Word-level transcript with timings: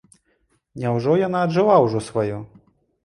Няўжо 0.83 1.13
яна 1.27 1.43
аджыла 1.49 1.75
ўжо 1.85 2.05
сваё? 2.09 2.41